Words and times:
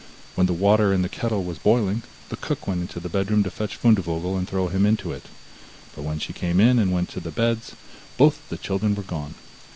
When 0.33 0.47
the 0.47 0.53
water 0.53 0.91
in 0.93 1.03
the 1.03 1.09
kettle 1.13 1.43
was 1.43 1.59
boiling, 1.59 2.01
the 2.29 2.35
cook 2.35 2.65
went 2.65 2.81
into 2.81 2.99
the 2.99 3.07
bedroom 3.07 3.43
to 3.43 3.51
fetch 3.51 3.77
Fundevogel 3.77 4.35
and 4.35 4.47
throw 4.49 4.67
him 4.67 4.83
into 4.83 5.11
it. 5.13 5.27
But 5.95 6.01
when 6.01 6.17
she 6.17 6.33
came 6.33 6.59
in, 6.59 6.79
and 6.79 6.91
went 6.91 7.09
to 7.09 7.19
the 7.19 7.29
beds, 7.29 7.75
both 8.17 8.49
the 8.49 8.57
children 8.57 8.95
were 8.95 9.03
gone. 9.03 9.35